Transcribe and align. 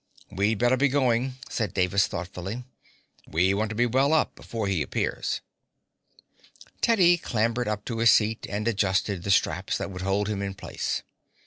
"We'd 0.31 0.57
better 0.57 0.77
be 0.77 0.87
going," 0.87 1.35
said 1.47 1.75
Davis 1.75 2.07
thoughtfully. 2.07 2.63
"We 3.27 3.53
want 3.53 3.69
to 3.69 3.75
be 3.75 3.85
well 3.85 4.13
up 4.13 4.33
before 4.33 4.65
he 4.65 4.81
appears." 4.81 5.41
Teddy 6.81 7.17
clambered 7.19 7.67
up 7.67 7.85
to 7.85 7.99
his 7.99 8.09
seat 8.09 8.47
and 8.49 8.67
adjusted 8.67 9.21
the 9.21 9.29
straps 9.29 9.77
that 9.77 9.91
would 9.91 10.01
hold 10.01 10.27
him 10.27 10.41
in 10.41 10.55
place. 10.55 11.03